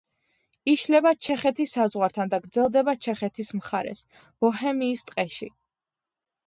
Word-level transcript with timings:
იშლება 0.71 1.11
ჩეხეთის 1.25 1.75
საზღვართან 1.77 2.31
და 2.33 2.39
გრძელდება 2.47 2.97
ჩეხეთის 3.07 3.55
მხარეს, 3.61 4.05
ბოჰემიის 4.25 5.11
ტყეში. 5.13 5.55